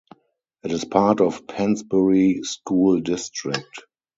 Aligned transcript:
It 0.63 0.71
is 0.71 0.83
part 0.83 1.21
of 1.21 1.45
Pennsbury 1.45 2.39
School 2.41 3.01
District. 3.01 3.81